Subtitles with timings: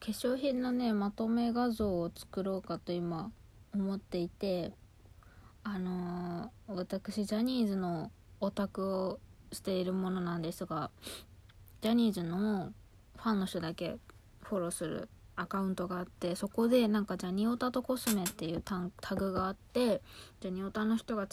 [0.00, 3.30] 化粧品のねまとめ画像を作ろうかと今
[3.74, 4.72] 思っていて
[5.64, 9.18] あのー、私ジャニーズのオタクを
[9.52, 10.90] しているものなんですが
[11.80, 12.72] ジャニーズの
[13.16, 13.96] ファンの人だけ
[14.42, 20.00] フォローするアカウントがあってそこでなんかジャニオタとコスメっていうタグがあって
[20.40, 21.26] ジャニオタの人が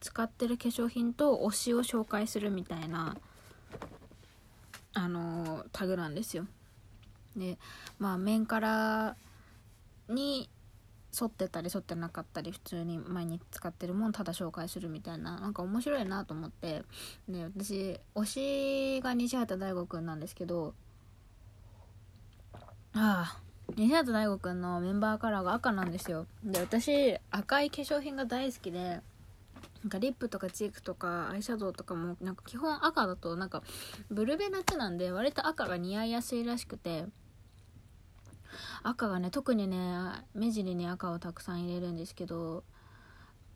[0.00, 3.16] 使ってる化粧品と推しを紹介するみたいな
[4.92, 6.46] あのタグなんですよ。
[7.38, 7.58] で
[7.98, 9.16] まあ面から
[10.08, 10.48] に
[11.20, 16.82] 沿ってたり沿ってなかったり普通に毎日使ってるもんただ紹介するみたいななんか面白いなと思って
[17.28, 20.74] で私推しが西畑大吾くんなんですけど
[22.94, 23.40] ああ
[23.76, 26.26] 西畑大吾くんのメンバーカラーが赤なんですよ。
[26.42, 29.00] で私赤い化粧品が大好きで
[29.82, 33.62] なんかリップとかチークとかアイシャドウとかもなんか基本赤だとなんか
[34.10, 37.04] ブルベ夏なんで割と赤が似合いやすいらしくて
[38.82, 39.96] 赤がね特にね
[40.34, 42.62] 目尻に赤をたくさん入れるんですけどっ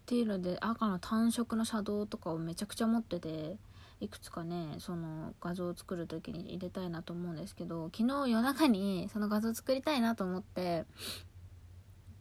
[0.06, 3.56] ていうので赤の単色のシャドウとかをめちゃくちゃ持ってて
[4.00, 10.84] いくつかねその画像を作る時に入れたいなと思うんですけど昨日夜中にその画像作りたいなと思って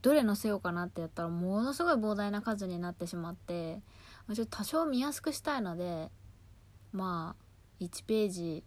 [0.04, 3.82] どれ載せようかなってやったらものすごい膨大な数になってしまって
[4.34, 6.10] ちょっと多少見やすくしたいので
[6.92, 8.64] まあ1ページ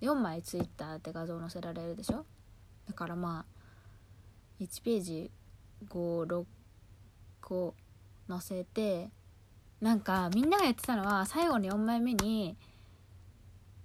[0.00, 2.24] 4枚ツイッターって画像載せられるでしょ
[2.86, 5.30] だからまあ1ページ
[5.88, 6.44] 56
[7.40, 7.74] 個
[8.28, 9.10] 載せて
[9.80, 12.56] なんかみんながやってたのは最後の4枚目に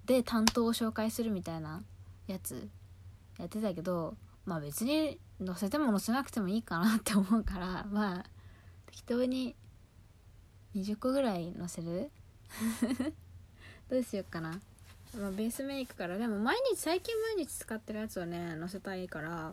[0.05, 1.83] で担当を紹介するみたいな
[2.27, 2.69] やつ
[3.37, 8.25] やってたけどまあ別に載せても載せなくてもいいかなって思うから まあ
[8.87, 9.55] 適当に
[10.75, 12.11] 20個ぐらい載せる？
[13.89, 14.61] どうしようかな、
[15.19, 16.17] まあ、ベースメイクから。
[16.17, 19.51] でも毎日最近毎日使ってるやつをね載せたいから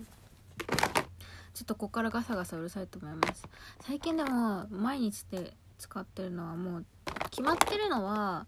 [1.54, 3.42] ちょっとここからガサガサうるさいと思います。
[3.80, 6.86] 最近でも毎日で使ってるのはもう
[7.30, 8.46] 決まってるのは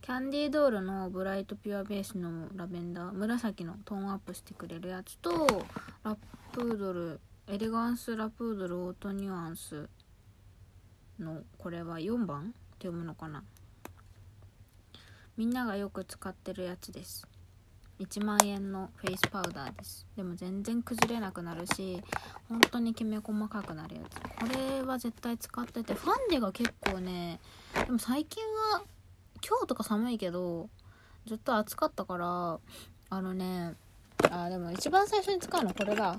[0.00, 5.66] キャンディードールのブライトピュアベースのラベンダー紫のトーンアップしてくれるやつと
[6.04, 6.16] ラ
[6.52, 9.88] プードルエレガンスラプードルオートニュアンス
[11.18, 12.44] のこれは4番っ
[12.78, 13.42] て読むのかな。
[15.36, 17.26] みんながよく使ってるやつです。
[17.98, 20.06] 1万円のフェイスパウダーです。
[20.16, 22.02] でも全然崩れなくなるし
[22.48, 24.20] 本当にきめ細かくなるやつ。
[24.20, 27.40] これは絶対使っててファンデが結構ね
[27.86, 28.42] でも最近
[28.72, 28.82] は
[29.46, 30.68] 今日とか寒いけど
[31.26, 32.58] ずっと暑かったから
[33.10, 33.74] あのね
[34.30, 36.16] あでも一番最初に使うのこれだ。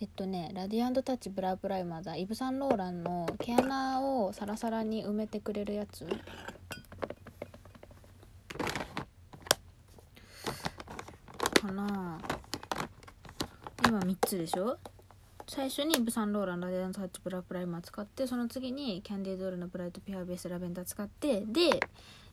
[0.00, 2.16] えっとねラディアンドタッチブラウプライマーだ。
[2.16, 6.06] イブ・サンローランの毛穴をサラサラに埋めてくれるやつ。
[11.60, 12.18] かな。
[13.86, 14.78] 今3つでしょ？
[15.46, 21.80] 最初にイブ・サンローランラディアンドタッチブラウプライマー使ってその次にキャンディードールのブライトピュアベースラベンダー使ってで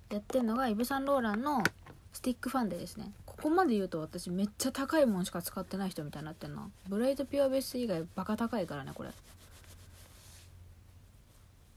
[0.10, 1.64] やってるのがイブ・サンローランの
[2.12, 3.12] スティックファンデですね。
[3.26, 6.70] ここまで言うと私めっちゃ高いもんしか使ってない人みたいになってんな。
[6.88, 9.10] ブライトピュアベース以外バカ高いからねこれ。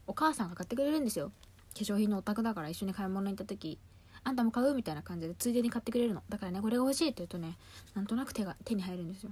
[0.07, 1.31] お母さんが買ってくれるんですよ。
[1.73, 3.77] 化粧品のお宅だから一緒に買い物に行った時。
[4.23, 4.73] あんたも買う？
[4.73, 6.23] みたいな感じでついでに買ってくれるの。
[6.29, 7.55] だからねこれが欲しいって言うとね
[7.95, 9.31] なんとなく手が手に入るんですよ。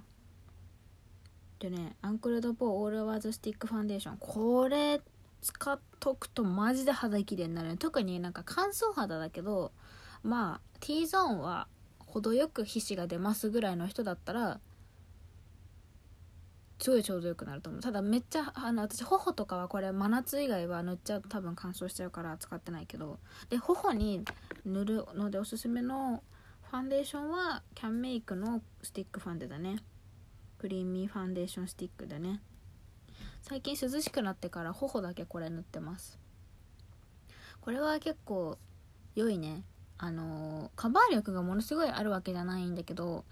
[1.59, 4.17] でねアンクルドポーオールアワーズスティックファンデーション。
[4.19, 5.01] これ
[5.41, 9.71] 使っとくとマジで肌綺麗になる特になんか乾燥肌だけど
[10.23, 11.67] まあ T ゾーンは
[11.99, 14.59] 程よく皮脂が出ますぐらいの人だったら
[16.79, 17.81] すごいちょうどよくなると思う。
[17.81, 23.19] ただめっちゃあの私頬とかはこれ真夏以外は塗っちゃうと多分乾燥しちゃうから使ってないけど。
[23.49, 24.23] で頬に
[24.65, 26.23] 塗るのでおすすめの
[26.69, 29.77] ファンデーションはキャンメイクのスティックファンデだね。
[30.59, 32.41] クリーミーファンデーションスティックだね。
[33.41, 36.19] 最近涼しくなってから頬だけこれ塗ってます。
[37.61, 38.57] これは結構
[39.15, 39.63] 良いね。
[39.97, 43.25] あのカバー力がものすごいあるわけじゃないんだけど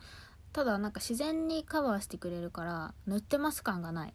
[0.56, 4.13] ただなんか自然にカバーしてくれるから塗ってます感がない。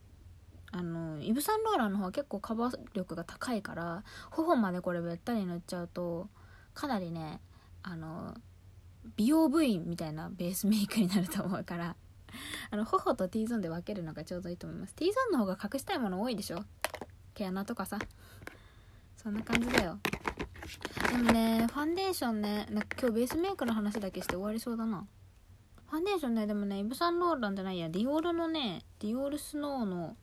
[0.73, 6.31] あのイブ・サンローランの方は結構カバー力が高いから頬までこれべったり塗っちゃうと
[6.73, 7.43] かなりね
[7.83, 8.35] あの
[9.17, 11.95] 美容部員みたいなベースメイクになると思うから
[12.71, 14.95] あの頬と T ゾーンで分けるのがちょうどいいと思います。
[14.95, 16.65] T ゾーンの方が隠したいもの多いでしょ？
[17.35, 17.99] 毛穴とかさ。
[19.19, 19.99] そんな感じだよ。
[21.11, 25.07] でもねファンデーションねなんか今日ベースメイクの話だけして終わりそうだな。
[25.91, 30.17] ファンデーションねでもねイブ・サンローランじゃないやディオールのねディオールスノーの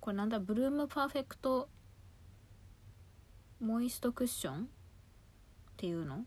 [0.00, 1.68] これなんだブルームパーフェクト
[3.60, 4.58] モイストクッションっ
[5.76, 6.24] ていうの？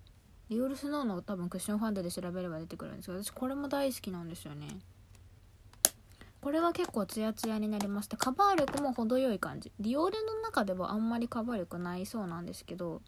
[0.49, 4.67] ディオールスノーの多分クッションファンデで調べれば出てくるんですけど私これも大好きなんですよね。
[6.39, 9.71] これは結構ツヤツヤになりましてカバー力も程よい感じ。
[9.79, 13.01] ディオールの中ではあんまりカバー力ないそうなんですけど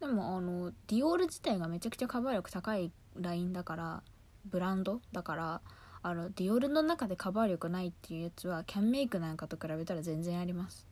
[0.00, 4.02] でもあのディオール自体がめちゃくちゃカバー力高いラインだから
[4.46, 5.60] ブランドだから
[6.02, 10.86] あのディオールの中でカバー力ないっていうやつはキャンメイクなんかと比べたら全然あります。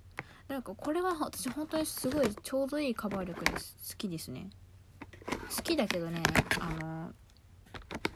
[0.49, 3.77] なんかこれは私本当にすごいちょうどいいカバー力です。
[3.91, 4.51] 好きですね。
[5.57, 6.23] 好きだけどね
[6.61, 7.13] あの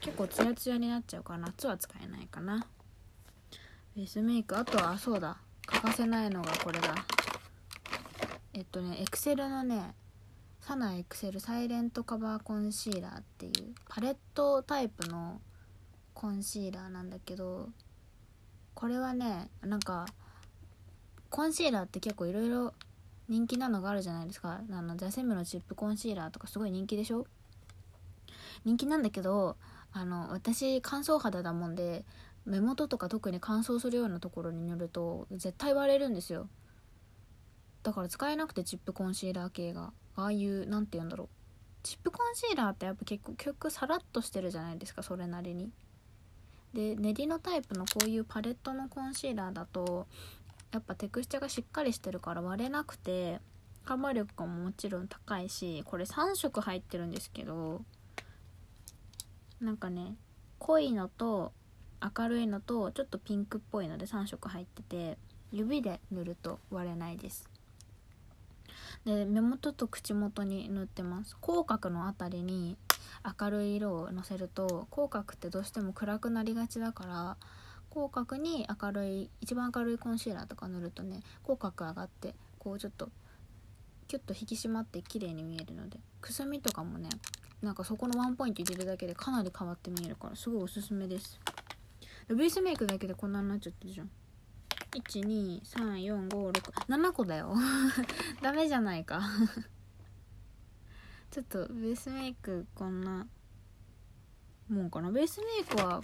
[0.01, 2.67] 結構ツヤツヤになっちゃうから夏は使えないかな。
[3.97, 5.37] ベースメイクあとはそうだ。
[5.67, 6.95] 欠かせないのがこれだ。
[8.53, 9.95] えっとねエクセルのね
[10.67, 15.43] サナエクセルサイレントカバーコンシーラーっていうパレットタイプの
[16.15, 17.69] コンシーラーなんだけど
[18.73, 20.07] これはねなんか
[21.29, 22.73] コンシーラーって結構いろいろ
[23.29, 24.63] 人気なのがあるじゃないですか。
[24.71, 27.27] あのザ・セムのチップコンシーラーとかすごい人気でしょ？
[28.65, 29.59] 人気なんだけど
[29.93, 32.07] あの私乾燥肌だもんで
[32.47, 36.49] 目元とか特に乾燥するようなところに塗ると絶対割れるんですよ。
[37.83, 39.93] だから使えなくてチップコンシーラー系が。
[40.17, 41.29] ああいう何て言うんだろう。
[41.83, 45.71] チップコンシーラーってやっぱ結構結局サラッとしてるじゃないですかそれなりに。
[46.73, 50.07] で練りのタイプのこういうパレットのコンシーラーだと
[50.73, 53.41] やっぱテクスチャがしっかりしてるから割れなくて
[53.85, 57.83] カバー力ももちろん高いしこれ3色入ってるんですけど
[59.61, 60.17] なんかね
[60.59, 61.53] 濃いのと
[62.19, 65.17] 明るいのとちょっとピンクっぽいので3色入ってて
[65.53, 67.49] 指で塗ると割れないです。
[69.05, 71.37] で目元と口元に塗ってます。
[71.41, 72.77] 口角の辺りに
[73.41, 77.37] 明るい色をのせると口角ってどうしても暗くなりがちだから
[77.91, 83.09] 口角に明るい一番明るいコンシーラーとか塗るとね口角上がってこうちょっと
[84.09, 87.09] キュッと引き締まって綺麗に見えるのでくすみとかもね
[87.63, 91.41] なんかそこのワンポイント入れるだけでかなり変わって見えるからすごいおすすめです。
[92.29, 94.11] ベースメイクだけでこんなになっちゃってるじゃん。
[94.95, 97.55] 1234567個だよ。
[98.43, 99.21] ダメじゃないか。
[101.31, 103.27] ちょっとベースメイクこんな
[104.69, 105.11] もんかな。
[105.11, 106.01] ベースメイクは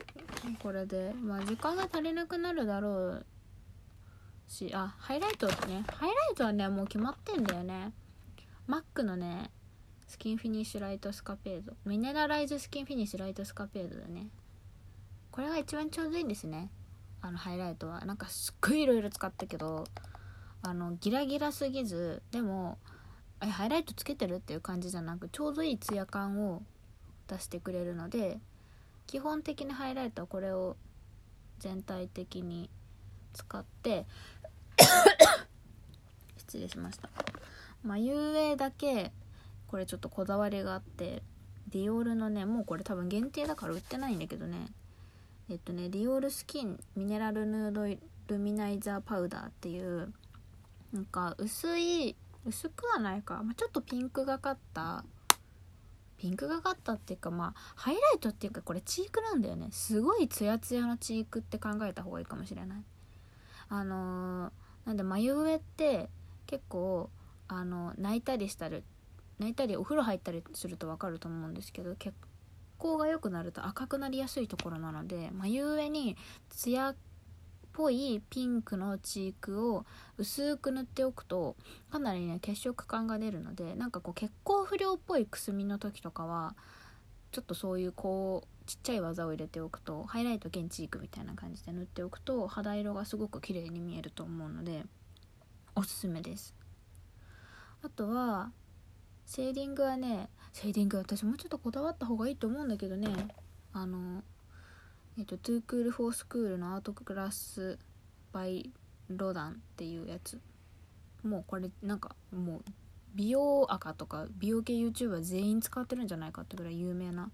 [0.60, 3.24] これでまあ時間が足りなくなるだろう
[4.48, 4.74] し。
[4.74, 5.84] あハイライトね。
[5.88, 7.92] ハイライトはねもう決まってんだよね。
[8.66, 9.52] MAC のね
[10.06, 11.76] スキンフィニッシュライトスカペード。
[11.84, 14.30] ミネラライズスキンフィニッシュライトスカペードだね。
[15.30, 16.72] これが一番ちょうどいいんですね。
[17.22, 18.04] あのハイライトは。
[18.04, 19.84] なんかすっごいいろいろ使ったけど
[20.62, 22.78] あのギラギラすぎずでも
[23.42, 26.62] えハイライトつけてるっていう感じじゃなくちょうどいいツヤ感を
[27.28, 28.38] 出してくれるので
[29.06, 30.76] 基本的にハイライトはこれを
[31.58, 32.68] 全体的に
[33.32, 34.06] 使って
[36.36, 37.08] 失礼しました。
[37.82, 39.12] 眉上だけ
[39.66, 41.22] これちょっとこだわりがあって
[41.68, 44.66] ディオールのねもうこれ多分限定だから売ってないんだけどね
[45.50, 47.84] えっとねディオールスキンミネラルヌード
[48.28, 50.12] ルミナイザーパウダーっていう
[50.92, 52.14] なんか薄い
[52.46, 55.04] 薄くはないか、まあ、ちょっとピンクがかった。
[56.16, 59.68] ピンクがかったっていうかまあハイライトっていうかこれチークなんだよね。
[59.72, 62.84] すごいツヤツヤのチークって考えた方がいいかもしれない。
[63.70, 64.50] あのー、
[64.84, 66.10] なんで眉上って
[66.46, 67.10] 結構
[67.48, 68.84] あの泣いたりしたり
[69.38, 72.14] 泣いたりお風呂入ったりすると分かると思うんですけど結
[72.80, 76.16] 光が良くなると赤くなりやすいところなので眉上に
[76.48, 76.96] ツヤっ
[77.72, 79.84] ぽいピンクのチークを
[80.16, 81.56] 薄く塗っておくと
[81.90, 86.56] かなりね血色感が出るのでなんかこう血行不良っぽいくすみの時とかは
[87.32, 94.84] ちょっとそういうこうちっちゃい技を入れておくとハイライト兼チークみたいな感じで塗っておくと肌色がすごく綺麗に見えると思うので
[95.76, 96.54] おすすめです。
[97.82, 98.50] あとは
[99.26, 103.08] シェーディングはねシェーディング私もうちょっとこだわった方がいいと思うんだけどね。
[103.72, 104.22] あの
[105.18, 107.78] えっ、とトゥークール・フォースクールのアートクラス・
[108.32, 108.70] バイ・
[109.08, 110.40] ロダンっていうやつ。
[111.22, 112.64] もうこれなんかもう
[113.14, 117.30] 美容垢とか美容系 YouTuber 全員使ってるんじゃないかってぐらい有名な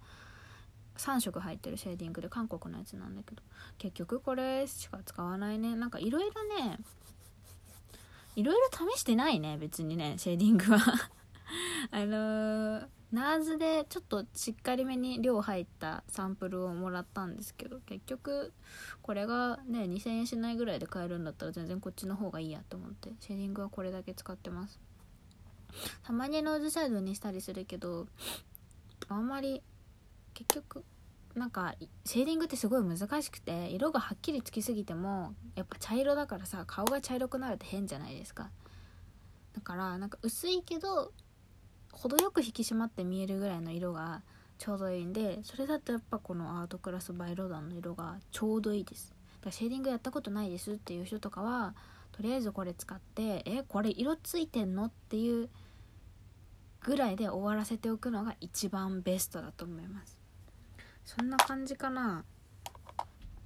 [0.96, 3.42] 3色入ってるシェーディングで韓国のやつなんだけど。
[3.78, 5.76] 結局これしか使わないね。
[5.76, 6.78] なんかいろいろね
[8.34, 10.78] いろいろ試してないね別にねシェーディングは。
[11.90, 18.52] あのー、ナーズでちょっとしっかりめに量入ったサンプルをもらったんですけど結局
[19.02, 24.80] これがね2000円しないぐらいで買えるんだったら全然こっちの方がいいやと思ってシェーディングはこれだけ使ってます。
[26.02, 28.06] たまにノーズシャドウにしたりするけど
[29.08, 29.62] あんまり
[30.34, 30.84] 結局
[31.34, 38.50] なんかシェーディングってすごい難しくて色がはっきりつきすぎてもやっぱ茶色だからさ顔が茶色くなるって変じゃないですか。
[39.54, 41.12] だからなんか薄いけど
[41.96, 44.22] 程よく引き締まって見えるぐらいの色が
[44.58, 49.10] ちょうどいいんでそれだとやっぱこのアートクラスバイロダンの色がちょうどいいです。
[49.10, 51.74] だからシェーディングやったことないですっていう人とかは
[52.12, 55.48] とりあえずこれ使ってえこれ色ついてんのっていう
[56.80, 60.20] ぐらいで終わらせておくのが一番ベストだと思います。
[61.04, 62.24] そんな感じかな。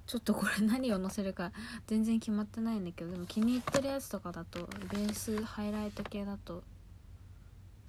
[0.07, 1.53] ちょっとこれ何を載せるか
[1.87, 6.63] 全然決まってないんだけどでも気に入ってるやつとかだとベースハイライト系だと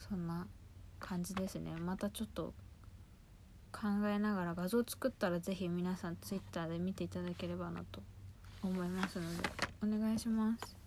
[0.08, 0.46] そんな
[0.98, 1.74] 感じですね。
[1.76, 2.54] またちょっと
[3.72, 8.02] 考えながら画像作ったら是非皆さん Twitter で見ていただければなと
[8.62, 9.48] 思いますので
[9.82, 10.81] お願いします。